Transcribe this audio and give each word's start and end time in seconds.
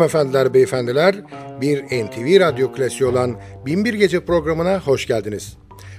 Hanımefendiler, 0.00 0.54
beyefendiler, 0.54 1.14
bir 1.60 1.84
NTV 1.84 2.40
Radyo 2.40 2.72
klasiği 2.72 3.10
olan 3.10 3.36
Binbir 3.66 3.94
Gece 3.94 4.24
programına 4.24 4.80
hoş 4.80 5.06
geldiniz. 5.06 5.56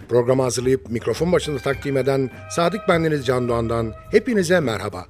Programı 0.09 0.41
hazırlayıp 0.41 0.89
mikrofon 0.89 1.31
başında 1.31 1.59
takdim 1.59 1.97
eden 1.97 2.29
Sadık 2.56 2.81
Bendeniz 2.88 3.25
Can 3.25 3.50
Doğan'dan 3.50 3.94
hepinize 4.12 4.59
merhaba. 4.59 5.07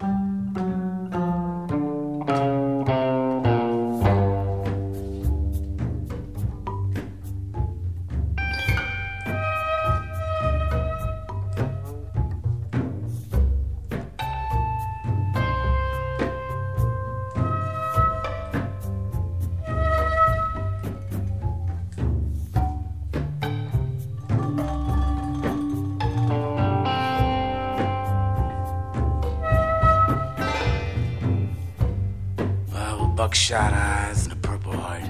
Buckshot 33.31 33.71
eyes 33.71 34.25
and 34.25 34.33
a 34.33 34.35
purple 34.35 34.73
heart. 34.73 35.03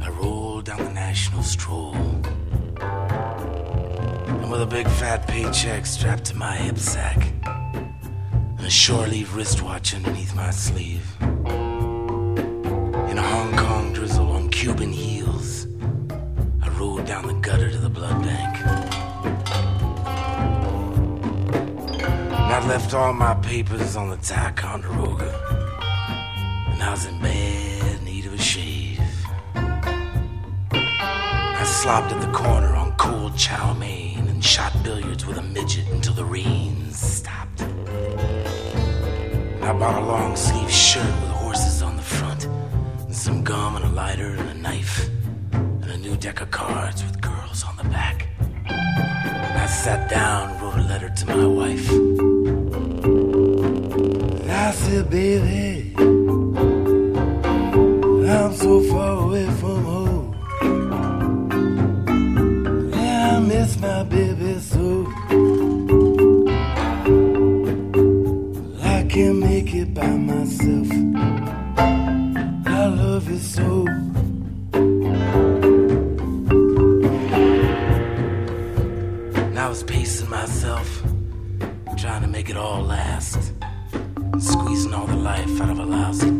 I 0.00 0.08
rolled 0.20 0.64
down 0.64 0.78
the 0.78 0.92
national 0.92 1.44
stroll. 1.44 1.94
And 4.40 4.50
with 4.50 4.60
a 4.60 4.66
big 4.66 4.88
fat 4.88 5.28
paycheck 5.28 5.86
strapped 5.86 6.24
to 6.24 6.34
my 6.34 6.56
hip 6.56 6.78
sack, 6.78 7.32
and 7.44 8.66
a 8.66 8.68
shore 8.68 9.06
leave 9.06 9.36
wristwatch 9.36 9.94
underneath 9.94 10.34
my 10.34 10.50
sleeve, 10.50 11.06
in 11.20 13.18
a 13.18 13.22
Hong 13.22 13.56
Kong 13.56 13.92
drizzle 13.92 14.28
on 14.32 14.48
Cuban 14.48 14.90
heels, 14.90 15.68
I 16.60 16.68
rode 16.70 17.06
down 17.06 17.28
the 17.28 17.34
gutter 17.34 17.70
to 17.70 17.78
the 17.78 17.88
blood 17.88 18.20
bank. 18.24 18.56
And 22.02 22.52
I 22.52 22.66
left 22.66 22.94
all 22.94 23.12
my 23.12 23.34
papers 23.34 23.94
on 23.94 24.10
the 24.10 24.16
Ticonderoga 24.16 25.45
was 26.96 27.04
in 27.04 27.20
bad 27.20 28.02
need 28.04 28.24
of 28.24 28.32
a 28.32 28.38
shave. 28.38 28.98
I 31.62 31.64
slopped 31.66 32.10
at 32.10 32.22
the 32.22 32.32
corner 32.32 32.74
on 32.74 32.92
cold 32.92 33.36
chow 33.36 33.74
mein 33.74 34.26
and 34.28 34.42
shot 34.42 34.72
billiards 34.82 35.26
with 35.26 35.36
a 35.36 35.42
midget 35.42 35.86
until 35.88 36.14
the 36.14 36.24
rains 36.24 36.98
stopped. 36.98 37.60
I 39.68 39.72
bought 39.78 40.02
a 40.02 40.06
long 40.06 40.36
sleeve 40.36 40.70
shirt 40.70 41.14
with 41.20 41.32
horses 41.44 41.82
on 41.82 41.96
the 41.96 42.06
front, 42.16 42.46
and 42.46 43.14
some 43.14 43.44
gum 43.44 43.76
and 43.76 43.84
a 43.84 43.90
lighter 43.90 44.30
and 44.40 44.48
a 44.48 44.54
knife, 44.54 45.10
and 45.52 45.90
a 45.96 45.98
new 45.98 46.16
deck 46.16 46.40
of 46.40 46.50
cards 46.50 47.04
with 47.04 47.20
girls 47.20 47.62
on 47.62 47.76
the 47.76 47.88
back. 47.90 48.26
And 48.40 49.58
I 49.58 49.66
sat 49.66 50.08
down 50.08 50.48
and 50.48 50.62
wrote 50.62 50.78
a 50.78 50.86
letter 50.92 51.10
to 51.10 51.26
my 51.26 51.46
wife. 51.60 51.86
I 54.48 54.70
said, 54.70 55.10
baby. 55.10 55.75
I'm 58.28 58.52
so 58.54 58.80
far 58.80 59.24
away 59.24 59.46
from 59.60 59.84
home. 59.84 60.34
Yeah, 62.92 63.36
I 63.36 63.40
miss 63.40 63.78
my 63.78 64.02
baby 64.02 64.58
so. 64.58 65.06
I 68.82 69.06
can't 69.08 69.38
make 69.38 69.74
it 69.74 69.94
by 69.94 70.10
myself. 70.10 70.88
I 72.66 72.86
love 72.86 73.30
you 73.30 73.38
so. 73.38 73.86
And 79.36 79.58
I 79.58 79.68
was 79.68 79.82
pacing 79.84 80.30
myself, 80.30 81.02
trying 81.96 82.22
to 82.22 82.28
make 82.28 82.50
it 82.50 82.56
all 82.56 82.82
last. 82.82 83.52
Squeezing 84.38 84.92
all 84.92 85.06
the 85.06 85.16
life 85.16 85.60
out 85.60 85.70
of 85.70 85.78
a 85.78 85.84
lousy 85.84 86.35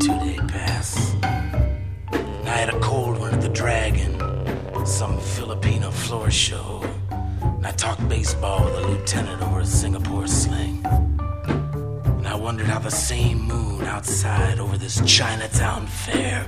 some 4.87 5.19
Filipino 5.19 5.91
floor 5.91 6.31
show. 6.31 6.81
And 7.11 7.67
I 7.67 7.73
talked 7.73 8.09
baseball 8.09 8.65
with 8.65 8.75
a 8.75 8.87
lieutenant 8.87 9.43
over 9.43 9.61
a 9.61 9.67
Singapore 9.67 10.29
sling. 10.29 10.81
And 10.85 12.27
I 12.27 12.37
wondered 12.37 12.67
how 12.67 12.79
the 12.79 12.91
same 12.91 13.43
moon 13.43 13.85
outside 13.85 14.61
over 14.61 14.79
this 14.79 15.01
Chinatown 15.05 15.87
fair 15.87 16.45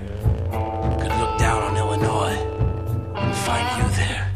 could 1.00 1.12
look 1.18 1.38
down 1.38 1.62
on 1.62 1.76
Illinois 1.76 2.38
and 3.16 3.36
find 3.36 3.82
you 3.82 3.96
there. 3.96 4.27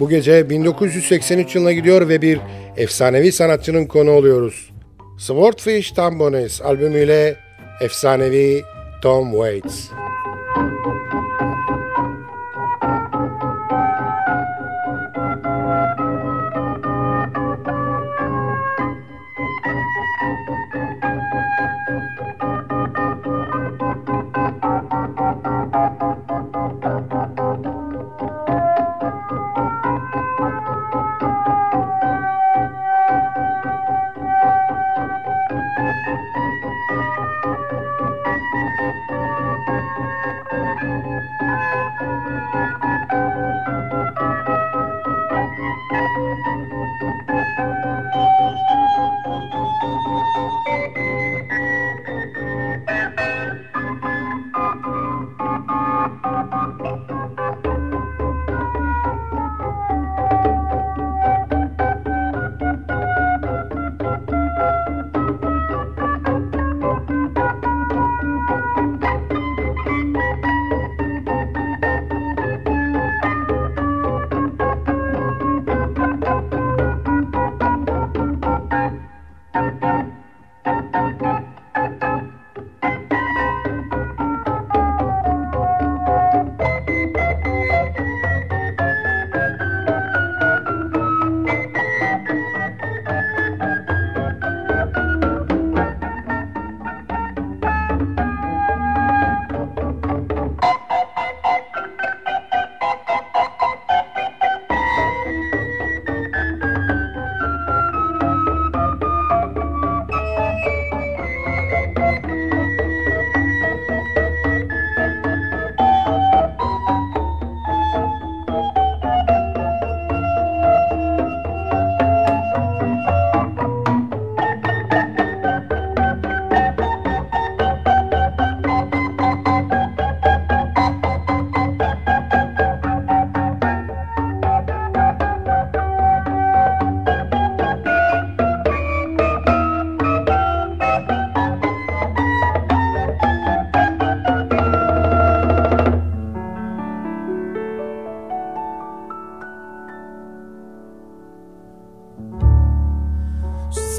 Bu 0.00 0.08
gece 0.08 0.50
1983 0.50 1.54
yılına 1.54 1.72
gidiyor 1.72 2.08
ve 2.08 2.22
bir 2.22 2.40
efsanevi 2.76 3.32
sanatçının 3.32 3.86
konu 3.86 4.10
oluyoruz. 4.10 4.70
Swordfish 5.18 5.92
Tambones 5.92 6.62
albümüyle 6.62 7.36
efsanevi 7.80 8.62
Tom 9.02 9.32
Waits. 9.32 9.99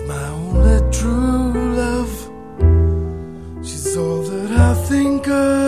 My 0.08 0.28
only 0.30 0.80
true 0.92 1.54
love. 1.76 2.30
She's 3.64 3.96
all 3.98 4.22
that 4.24 4.52
I 4.52 4.74
think 4.88 5.28
of. 5.28 5.61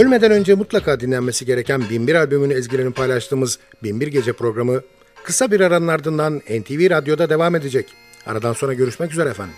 Ölmeden 0.00 0.30
önce 0.30 0.54
mutlaka 0.54 1.00
dinlenmesi 1.00 1.46
gereken 1.46 1.82
Binbir 1.90 2.14
albümünün 2.14 2.54
ezgilerini 2.54 2.92
paylaştığımız 2.92 3.58
Binbir 3.82 4.06
Gece 4.06 4.32
programı 4.32 4.80
kısa 5.24 5.50
bir 5.50 5.60
aranın 5.60 5.88
ardından 5.88 6.36
NTV 6.36 6.90
Radyo'da 6.90 7.30
devam 7.30 7.54
edecek. 7.54 7.86
Aradan 8.26 8.52
sonra 8.52 8.74
görüşmek 8.74 9.12
üzere 9.12 9.28
efendim. 9.28 9.54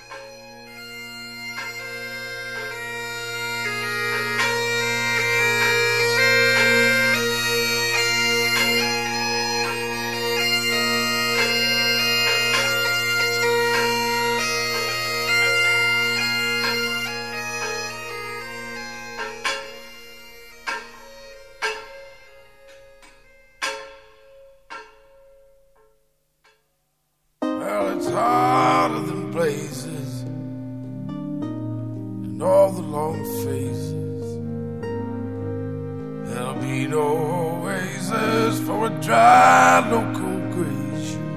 No 36.63 37.65
oasis 37.65 38.61
for 38.61 38.87
a 38.87 38.91
dry 39.01 39.81
local 39.91 40.39
grazing. 40.53 41.29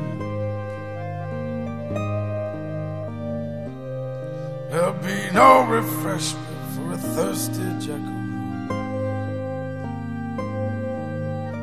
There'll 4.69 4.93
be 5.01 5.19
no 5.33 5.65
refreshment 5.65 6.61
for 6.75 6.91
a 6.93 6.97
thirsty 6.97 7.69
jackaroo. 7.79 8.67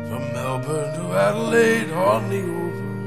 From 0.08 0.22
Melbourne 0.32 0.92
to 0.98 1.04
Adelaide 1.14 1.92
on 1.92 2.30
the 2.30 2.42
overland 2.42 3.02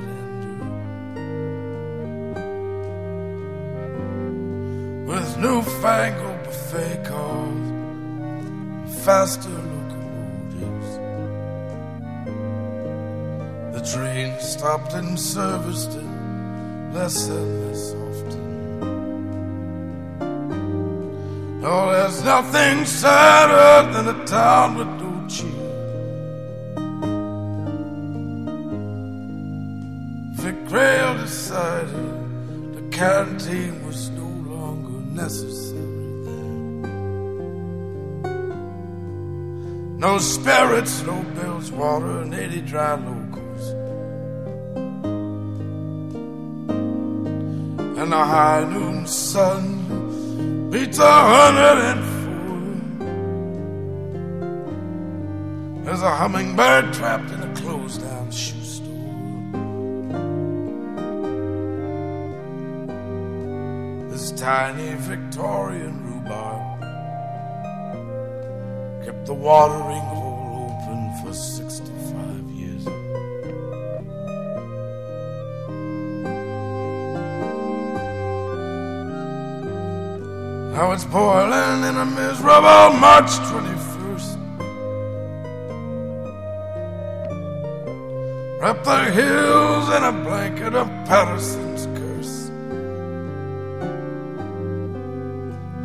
with 5.06 5.38
newfangled 5.38 6.44
buffet 6.44 7.04
cars, 7.04 7.68
faster 9.04 9.45
stopped 14.42 14.94
and 14.94 15.20
serviced 15.20 15.92
it 15.92 16.16
less 16.96 17.28
and 17.28 17.68
less 17.68 17.94
often. 17.94 18.44
Oh, 21.64 21.92
there's 21.92 22.24
nothing 22.24 22.86
sadder 22.86 23.92
than 23.92 24.08
a 24.16 24.26
town 24.26 24.78
with 24.78 24.88
no 25.02 25.28
cheer. 25.28 25.66
Vic 30.42 30.72
Rail 30.72 31.18
decided 31.18 32.76
the 32.76 32.84
canteen 32.96 33.86
was 33.86 34.10
no 34.12 34.28
longer 34.56 35.00
necessary. 35.24 35.76
No 39.98 40.18
spirits, 40.20 41.02
no 41.02 41.24
bills, 41.36 41.72
water, 41.72 42.20
and 42.22 42.34
80 42.34 42.62
dry 42.62 42.94
locals. 42.94 43.35
And 48.06 48.14
the 48.14 48.24
high 48.24 48.64
noon 48.66 49.08
sun 49.08 50.70
beats 50.70 51.00
a 51.00 51.12
hundred 51.12 51.80
and 51.90 52.04
four. 55.74 55.86
There's 55.86 56.04
a 56.04 56.16
hummingbird 56.16 56.94
trapped 56.94 57.32
in 57.32 57.42
a 57.42 57.52
closed 57.56 58.02
down 58.02 58.30
shoe 58.30 58.62
store. 58.62 58.92
This 64.12 64.32
tiny 64.34 64.94
Victorian 64.98 65.96
rhubarb 66.06 66.82
kept 69.04 69.26
the 69.26 69.34
watering 69.34 70.15
Now 80.86 80.92
it's 80.92 81.06
boiling 81.06 81.84
in 81.84 81.98
a 81.98 82.06
miserable 82.06 82.94
March 83.00 83.32
21st. 83.50 84.38
Wrap 88.62 88.84
the 88.84 89.06
hills 89.06 89.90
in 89.96 90.04
a 90.04 90.12
blanket 90.12 90.76
of 90.76 90.88
Paterson's 91.08 91.88
curse. 91.98 92.52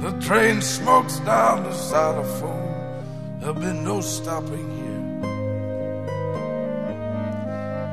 The 0.03 0.13
train 0.21 0.61
smokes 0.61 1.19
down 1.21 1.63
the 1.63 1.73
xylophone. 1.73 3.01
There'll 3.41 3.55
be 3.55 3.73
no 3.73 4.03
stopping 4.03 4.69
here. 4.81 5.03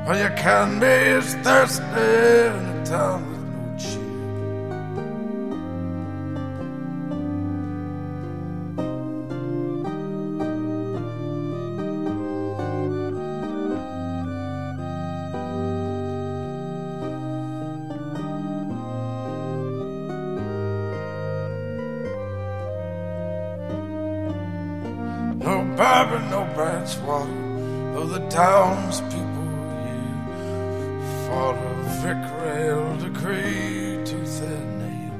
All 0.06 0.14
you 0.14 0.28
can 0.36 0.78
be 0.78 0.86
is 0.86 1.34
thirsty 1.36 1.84
in 1.84 2.66
a 2.76 2.84
town 2.84 3.37
Decree 33.28 34.00
tooth 34.06 34.42
and 34.42 34.68
nail. 34.80 35.16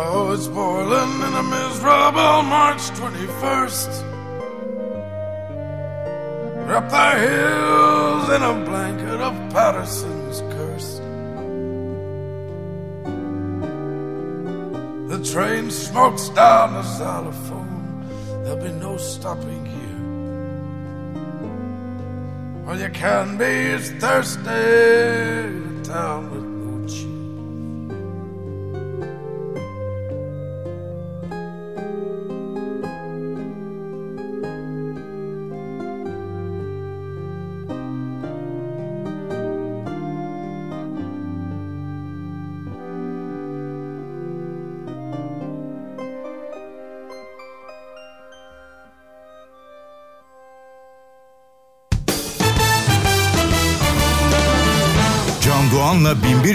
Oh, 0.00 0.32
it's 0.32 0.48
boiling 0.48 1.20
in 1.26 1.34
a 1.34 1.42
miserable 1.42 2.42
March 2.42 2.80
21st. 2.96 3.90
Wrap 6.66 6.88
the 6.88 7.10
hills 7.20 8.28
in 8.30 8.42
a 8.42 8.54
blanket 8.64 9.20
of 9.20 9.34
Paterson's 9.52 10.40
curse. 10.54 11.00
The 15.10 15.18
train 15.32 15.70
smokes 15.70 16.30
down 16.30 16.72
the 16.72 16.82
xylophone. 16.82 18.06
There'll 18.42 18.62
be 18.62 18.72
no 18.72 18.96
stopping 18.96 19.57
you 22.78 22.88
can 22.90 23.36
be 23.36 23.44
is 23.44 23.90
thirsty. 23.92 24.40
In 24.40 25.90
a 25.90 26.37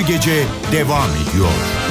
Gece 0.07 0.45
devam 0.71 1.09
ediyor. 1.09 1.83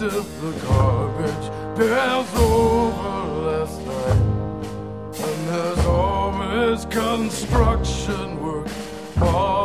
The 0.00 0.52
garbage 0.52 1.50
pails 1.76 2.34
over 2.36 3.09
construction 6.86 8.40
work. 8.42 8.68
bothering 9.16 9.59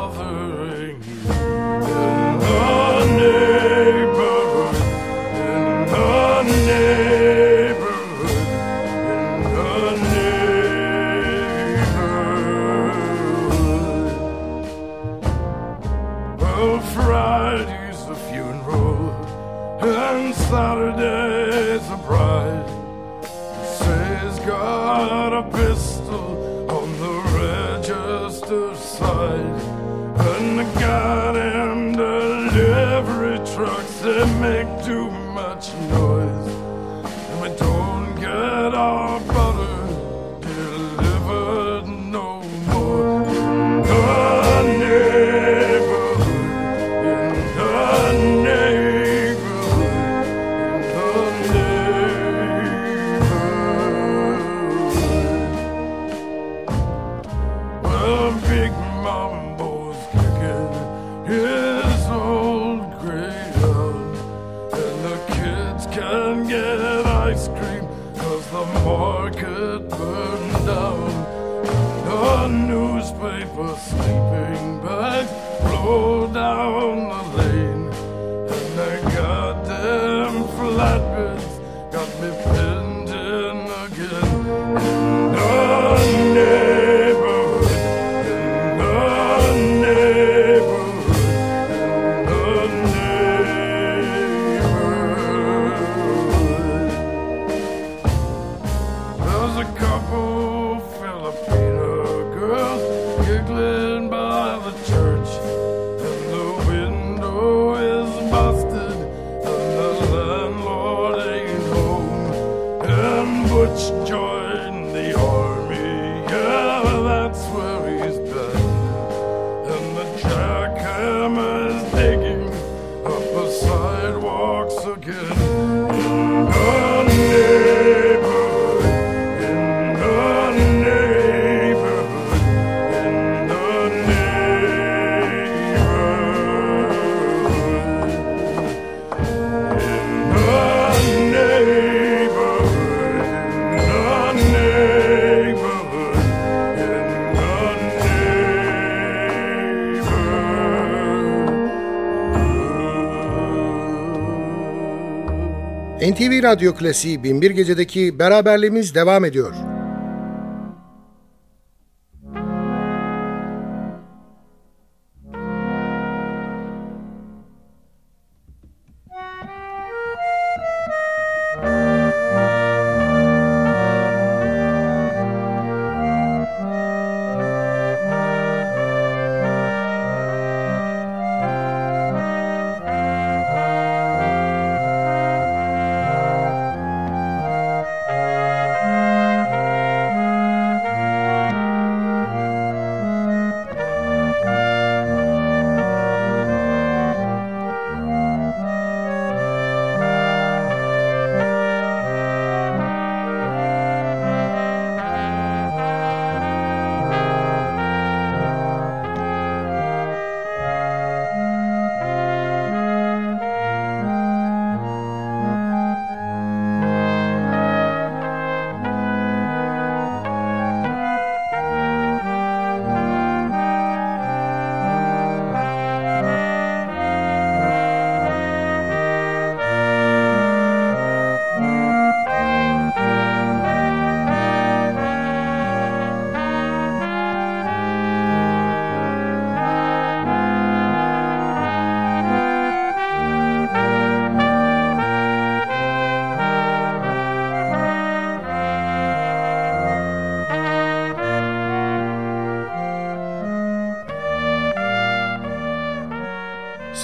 Radyo 156.45 156.75
Klasiği 156.75 157.23
Binbir 157.23 157.51
Gece'deki 157.51 158.19
beraberliğimiz 158.19 158.95
devam 158.95 159.25
ediyor. 159.25 159.64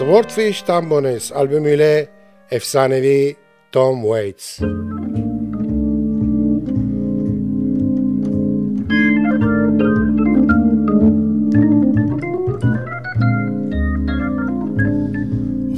Swordfishtrombones 0.01 1.31
albümüyle 1.31 2.07
efsanevi 2.51 3.35
Tom 3.71 4.01
Waits. 4.01 4.57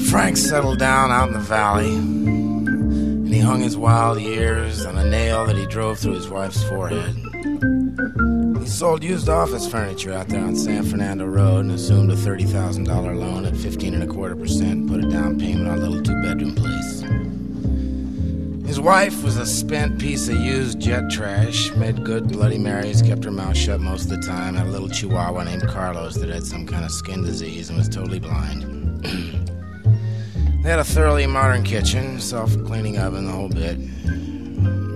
Frank 0.09 0.37
settled 0.37 0.79
down 0.79 1.11
out 1.11 1.27
in 1.27 1.33
the 1.33 1.39
valley, 1.39 1.93
and 1.93 3.27
he 3.27 3.39
hung 3.41 3.61
his 3.61 3.75
wild 3.75 4.21
years 4.21 4.85
on 4.85 4.97
a 4.97 5.03
nail 5.03 5.45
that 5.45 5.57
he 5.57 5.65
drove 5.65 5.99
through 5.99 6.15
his 6.15 6.29
wife's 6.29 6.63
forehead. 6.63 7.22
Sold 8.73 9.03
used 9.03 9.29
office 9.29 9.67
furniture 9.69 10.11
out 10.11 10.29
there 10.29 10.43
on 10.43 10.55
San 10.55 10.83
Fernando 10.83 11.27
Road 11.27 11.65
and 11.65 11.73
assumed 11.73 12.11
a 12.11 12.15
$30,000 12.15 12.87
loan 13.19 13.45
at 13.45 13.55
15 13.55 13.93
and 13.93 14.01
a 14.01 14.07
quarter 14.07 14.35
percent, 14.35 14.89
put 14.89 15.05
a 15.05 15.07
down 15.07 15.39
payment 15.39 15.67
on 15.67 15.77
a 15.77 15.81
little 15.81 16.01
two 16.01 16.19
bedroom 16.23 16.55
place. 16.55 17.01
His 18.67 18.79
wife 18.79 19.23
was 19.23 19.37
a 19.37 19.45
spent 19.45 19.99
piece 19.99 20.27
of 20.27 20.37
used 20.37 20.79
jet 20.79 21.03
trash, 21.11 21.71
made 21.75 22.03
good 22.03 22.29
Bloody 22.29 22.57
Marys, 22.57 23.03
kept 23.03 23.23
her 23.25 23.31
mouth 23.31 23.55
shut 23.55 23.79
most 23.79 24.05
of 24.05 24.19
the 24.19 24.27
time, 24.27 24.55
had 24.55 24.65
a 24.65 24.71
little 24.71 24.89
chihuahua 24.89 25.43
named 25.43 25.67
Carlos 25.67 26.15
that 26.15 26.29
had 26.29 26.43
some 26.43 26.65
kind 26.65 26.83
of 26.83 26.89
skin 26.89 27.23
disease 27.23 27.69
and 27.69 27.77
was 27.77 27.87
totally 27.87 28.19
blind. 28.19 28.63
they 30.63 30.69
had 30.69 30.79
a 30.79 30.83
thoroughly 30.83 31.27
modern 31.27 31.61
kitchen, 31.61 32.19
self 32.19 32.51
cleaning 32.65 32.97
oven, 32.97 33.27
the 33.27 33.31
whole 33.31 33.49
bit. 33.49 33.77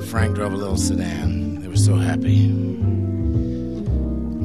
Frank 0.07 0.33
drove 0.33 0.53
a 0.53 0.57
little 0.57 0.77
sedan. 0.77 1.61
They 1.61 1.67
were 1.67 1.77
so 1.77 1.95
happy. 1.95 2.66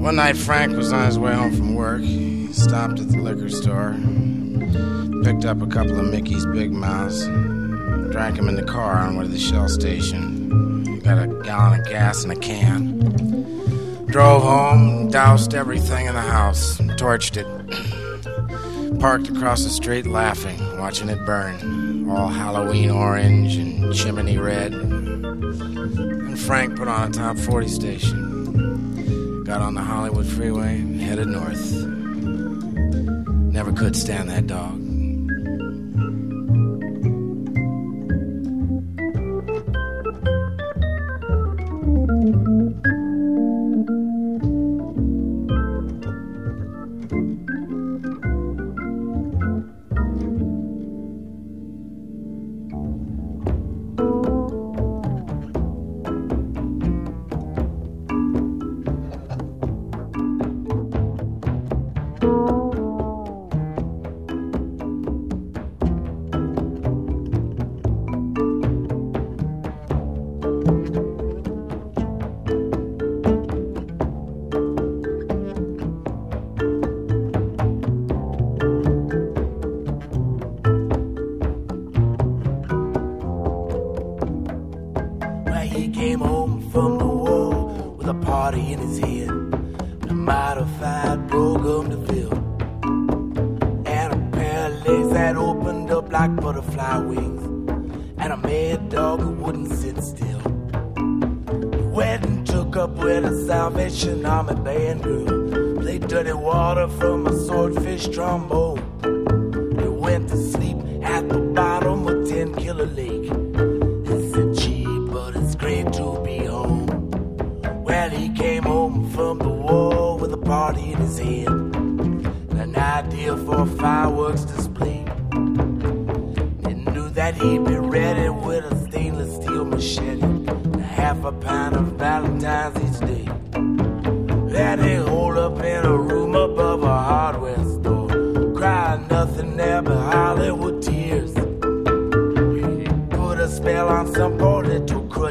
One 0.03 0.17
night, 0.17 0.37
Frank 0.37 0.77
was 0.77 0.93
on 0.93 1.07
his 1.07 1.17
way 1.17 1.33
home 1.33 1.55
from 1.55 1.77
work. 1.77 2.03
He 2.03 2.53
stopped 2.53 2.99
at 2.99 3.09
the 3.09 3.19
liquor 3.19 3.49
store, 3.49 3.93
picked 5.23 5.45
up 5.45 5.63
a 5.63 5.67
couple 5.69 6.01
of 6.01 6.07
Mickey's 6.07 6.45
Big 6.47 6.73
Mouths, 6.73 7.25
drank 8.11 8.35
them 8.35 8.49
in 8.49 8.57
the 8.57 8.65
car 8.65 8.99
on 8.99 9.17
way 9.17 9.27
to 9.27 9.31
the 9.31 9.39
Shell 9.39 9.69
station. 9.69 10.99
Got 11.05 11.23
a 11.23 11.29
gallon 11.45 11.79
of 11.81 11.87
gas 11.87 12.25
in 12.25 12.33
a 12.33 12.37
can. 12.37 12.99
Drove 14.07 14.43
home, 14.43 15.09
doused 15.09 15.55
everything 15.55 16.07
in 16.07 16.15
the 16.17 16.21
house, 16.21 16.79
torched 16.99 17.37
it. 17.37 18.99
Parked 18.99 19.29
across 19.29 19.63
the 19.63 19.71
street 19.71 20.07
laughing, 20.07 20.59
watching 20.81 21.11
it 21.11 21.25
burn. 21.25 22.11
All 22.11 22.27
Halloween 22.27 22.91
orange 22.91 23.55
and 23.55 23.95
chimney 23.95 24.37
red. 24.37 24.73
And 24.73 26.41
Frank 26.41 26.75
put 26.77 26.89
on 26.89 27.09
a 27.09 27.13
top 27.13 27.39
40 27.39 27.69
station. 27.69 28.92
Got 29.45 29.61
on 29.61 29.75
the 29.75 29.83
Hollywood 29.83 30.27
freeway, 30.27 30.79
headed 30.99 31.27
north. 31.27 31.73
Never 33.53 33.73
could 33.73 33.97
stand 33.97 34.31
that 34.31 34.47
dog. 34.47 34.82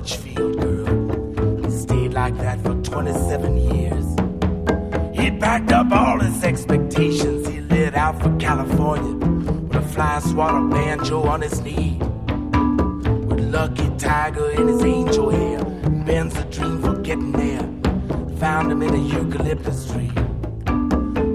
Crutchfield 0.01 0.59
girl. 0.59 1.63
He 1.63 1.69
stayed 1.69 2.13
like 2.13 2.35
that 2.39 2.59
for 2.61 2.73
27 2.81 3.57
years. 3.57 4.05
He 5.15 5.29
packed 5.37 5.71
up 5.71 5.91
all 5.91 6.19
his 6.19 6.43
expectations. 6.43 7.47
He 7.47 7.61
lit 7.61 7.93
out 7.93 8.19
for 8.19 8.35
California 8.37 9.27
with 9.27 9.75
a 9.75 9.81
fly 9.81 10.19
swatter 10.21 10.67
banjo 10.69 11.21
on 11.21 11.41
his 11.41 11.61
knee. 11.61 11.99
With 13.27 13.41
Lucky 13.53 13.91
Tiger 13.99 14.49
in 14.49 14.69
his 14.69 14.83
angel 14.83 15.29
hair. 15.29 15.59
Benzedrine 15.59 16.81
for 16.81 16.99
getting 17.01 17.31
there. 17.33 17.61
Found 18.39 18.71
him 18.71 18.81
in 18.81 18.95
a 18.95 18.97
eucalyptus 18.97 19.91
tree. 19.91 20.11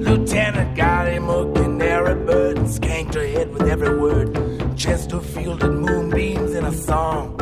Lieutenant 0.07 0.77
got 0.77 1.07
him 1.07 1.29
a 1.29 1.53
canary 1.53 2.17
bird 2.27 2.59
and 2.59 2.67
skanked 2.67 3.15
her 3.15 3.27
head 3.29 3.53
with 3.53 3.63
every 3.63 3.97
word. 3.97 4.35
Chesterfield 4.77 5.63
and 5.63 5.83
moonbeams 5.83 6.53
in 6.53 6.65
a 6.65 6.73
song. 6.73 7.36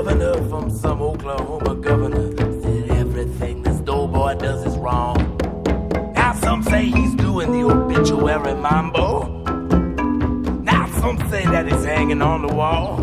He 0.00 0.06
got 0.06 0.12
20 0.12 0.24
years 0.24 0.40
for 0.40 0.40
loving 0.40 0.40
her 0.42 0.48
from 0.48 0.70
some 0.70 1.02
Oklahoma 1.02 1.74
governor. 1.74 2.36
Said 2.62 2.90
everything 2.90 3.62
this 3.62 3.80
doughboy 3.80 4.34
does 4.36 4.66
is 4.66 4.78
wrong. 4.78 5.36
Now 6.14 6.32
some 6.34 6.62
say 6.62 6.86
he's 6.86 7.14
doing 7.14 7.52
the 7.52 7.64
obituary 7.64 8.54
mambo. 8.54 9.26
Now 10.62 10.86
some 11.00 11.18
say 11.30 11.44
that 11.44 11.66
he's 11.66 11.84
hanging 11.84 12.22
on 12.22 12.46
the 12.46 12.54
wall. 12.54 12.96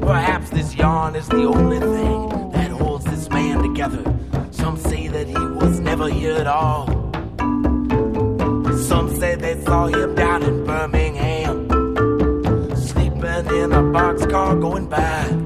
Perhaps 0.00 0.50
this 0.50 0.74
yarn 0.74 1.14
is 1.14 1.28
the 1.28 1.44
only 1.44 1.78
thing 1.78 2.50
that 2.52 2.70
holds 2.70 3.04
this 3.04 3.28
man 3.30 3.62
together. 3.62 4.02
Some 4.50 4.76
say 4.76 5.08
that 5.08 5.28
he 5.28 5.38
was 5.38 5.80
never 5.80 6.08
here 6.08 6.34
at 6.34 6.46
all. 6.46 6.86
Some 8.78 9.14
say 9.16 9.36
they 9.36 9.60
saw 9.62 9.86
him 9.86 10.14
down 10.14 10.42
in 10.42 10.64
Birmingham, 10.64 11.68
sleeping 12.76 13.46
in 13.62 13.72
a 13.72 13.82
boxcar 13.82 14.60
going 14.60 14.88
by. 14.88 15.37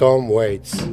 Tom 0.00 0.30
Waits. 0.30 0.89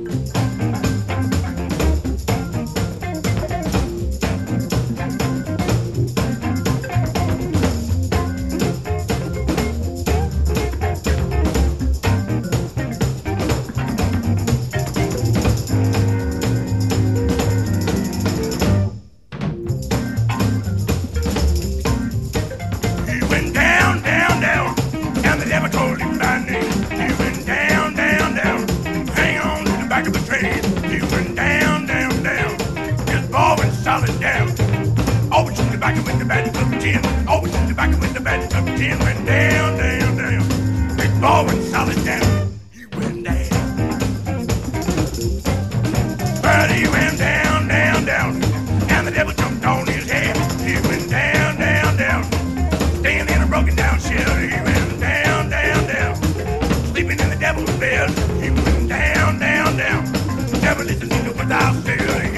Listened 61.49 61.85
to 61.85 62.36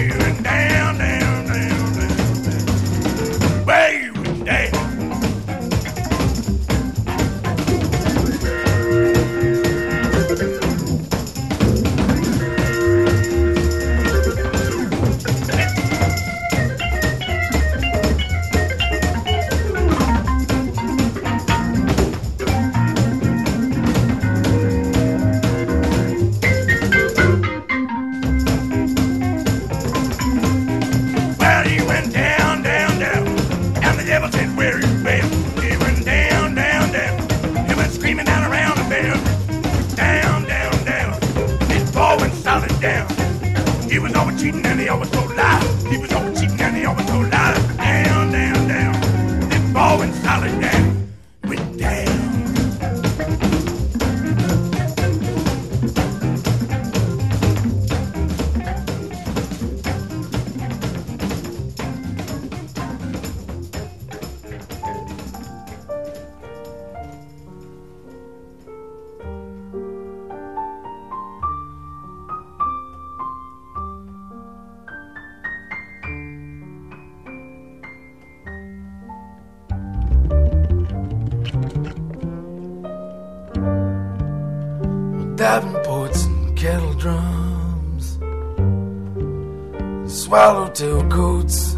Davenports 85.50 86.22
and 86.28 86.54
kettle 86.56 86.94
drums, 86.94 88.20
swallowtail 90.22 91.10
coats, 91.10 91.74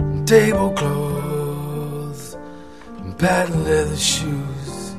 and 0.00 0.26
tablecloths, 0.26 2.36
and 2.98 3.16
patent 3.16 3.64
leather 3.64 3.96
shoes, 3.96 4.96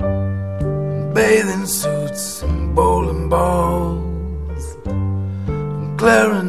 and 0.00 1.14
bathing 1.14 1.64
suits, 1.64 2.42
and 2.42 2.76
bowling 2.76 3.30
balls, 3.30 4.76
and 4.84 5.98
claret. 5.98 6.39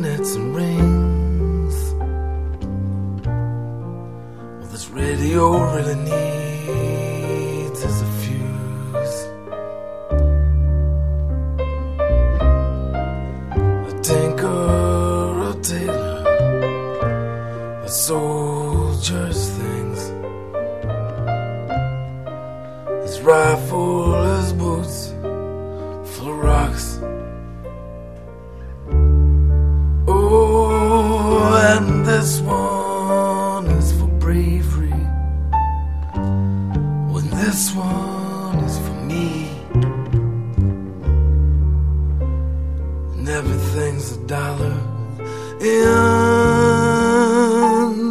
in 45.64 45.70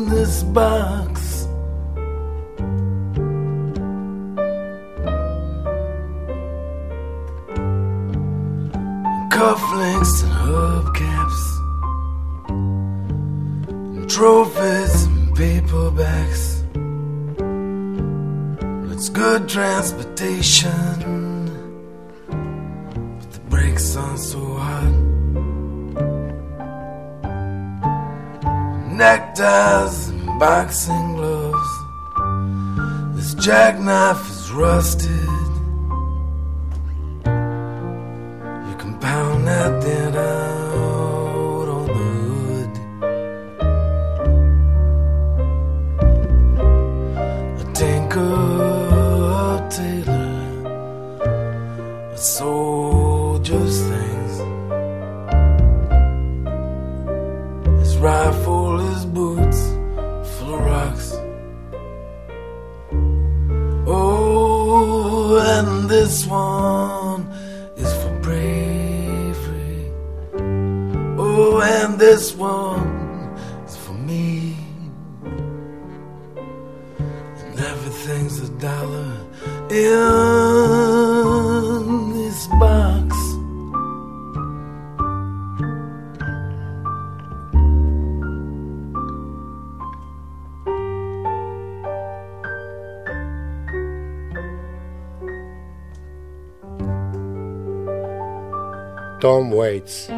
this 0.08 0.44
bar. 0.44 0.99
Everything's 78.02 78.40
a 78.40 78.48
dollar 78.58 79.12
in 79.68 79.84
this 82.14 82.46
box. 82.58 83.14
Tom 99.20 99.51
Waits 99.51 100.09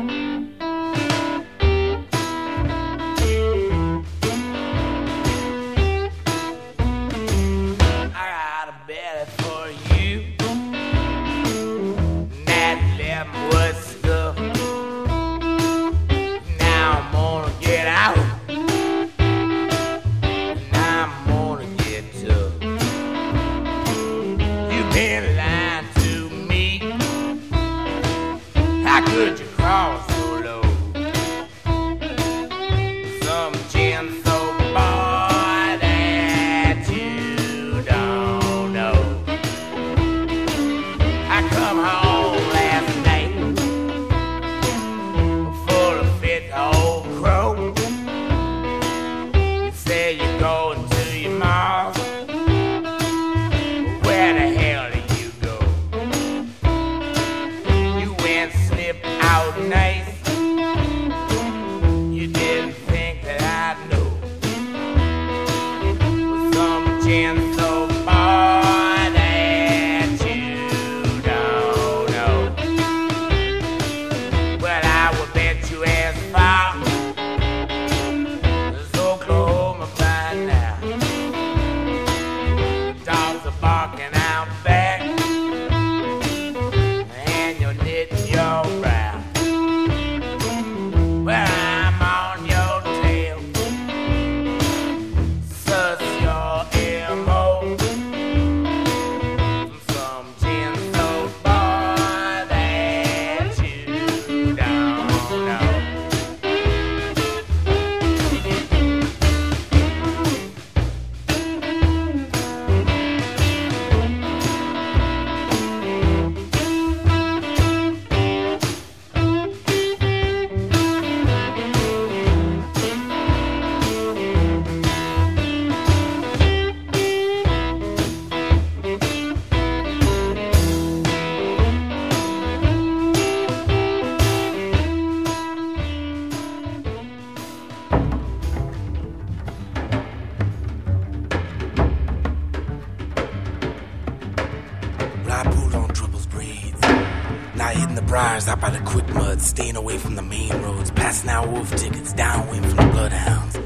staying 149.43 149.77
away 149.77 149.99
from 149.99 150.15
the 150.15 150.23
main 150.23 150.51
roads. 150.63 150.91
Passing 150.91 151.31
out 151.31 151.49
wolf 151.51 151.75
tickets, 151.77 152.13
downwind 152.13 152.67
from 152.67 152.77
the 152.77 152.93
bloodhounds. 152.93 153.59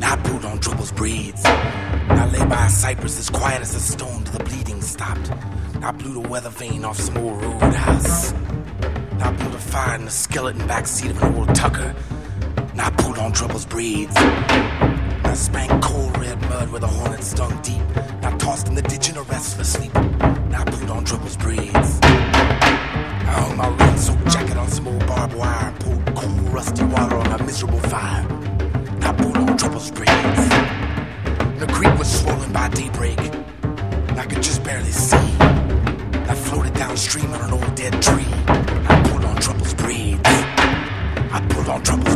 Not 0.00 0.18
I 0.18 0.22
pulled 0.22 0.44
on 0.44 0.58
Trouble's 0.58 0.92
braids. 0.92 1.42
I 1.44 2.30
lay 2.30 2.44
by 2.46 2.66
a 2.66 2.68
cypress 2.68 3.18
as 3.18 3.30
quiet 3.30 3.62
as 3.62 3.74
a 3.74 3.80
stone 3.80 4.24
till 4.24 4.38
the 4.38 4.44
bleeding 4.44 4.82
stopped. 4.82 5.30
I 5.82 5.92
blew 5.92 6.14
the 6.20 6.28
weather 6.28 6.50
vane 6.50 6.84
off 6.84 6.98
some 6.98 7.16
old 7.18 7.42
roadhouse. 7.42 8.32
I 8.32 9.32
built 9.32 9.54
a 9.54 9.58
fire 9.58 9.94
in 9.96 10.04
the 10.04 10.10
skeleton 10.10 10.62
backseat 10.68 11.10
of 11.10 11.22
an 11.22 11.34
old 11.34 11.54
tucker. 11.54 11.94
Now 12.74 12.88
I 12.88 12.90
pulled 12.90 13.18
on 13.18 13.32
Trouble's 13.32 13.66
braids. 13.66 14.12
I 14.16 15.34
spanked 15.34 15.82
cold 15.82 16.16
red 16.18 16.40
mud 16.42 16.70
where 16.70 16.80
the 16.80 16.86
hornet 16.86 17.24
stung 17.24 17.60
deep. 17.62 17.82
Now 18.22 18.36
tossed 18.36 18.68
in 18.68 18.74
the 18.74 18.82
ditch 18.82 19.08
in 19.08 19.16
a 19.16 19.22
restless 19.22 19.72
sleep. 19.72 19.94
Now 19.94 20.62
I 20.62 20.64
pulled 20.64 20.90
on 20.90 21.04
Trouble's 21.04 21.36
braids. 21.36 21.98
I 22.02 23.32
hung 23.32 23.56
my 23.56 23.85
barbed 25.26 25.38
wire 25.38 25.72
poured 25.80 26.16
cool 26.16 26.52
rusty 26.52 26.84
water 26.84 27.16
on 27.16 27.40
a 27.40 27.42
miserable 27.44 27.80
fire. 27.80 28.26
I 29.02 29.12
pulled 29.12 29.36
on 29.36 29.56
Trouble's 29.56 29.90
braids. 29.90 30.48
The 31.58 31.66
creek 31.72 31.98
was 31.98 32.20
swollen 32.20 32.52
by 32.52 32.68
daybreak. 32.68 33.18
And 33.18 34.20
I 34.20 34.26
could 34.26 34.42
just 34.42 34.62
barely 34.62 34.92
see. 34.92 35.16
I 36.28 36.34
floated 36.34 36.74
downstream 36.74 37.32
on 37.32 37.40
an 37.40 37.52
old 37.52 37.74
dead 37.74 38.00
tree. 38.02 38.26
I 38.88 39.02
pulled 39.08 39.24
on 39.24 39.36
Trouble's 39.36 39.74
braids. 39.74 40.20
I 40.24 41.46
pulled 41.48 41.68
on 41.68 41.82
Trouble's 41.82 42.15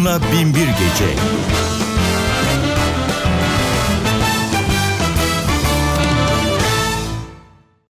Onunla 0.00 0.20
Binbir 0.32 0.66
Gece. 0.66 1.39